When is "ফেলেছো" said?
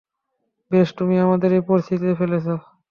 2.15-2.55